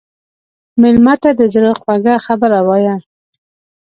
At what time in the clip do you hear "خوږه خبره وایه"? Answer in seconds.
1.79-2.95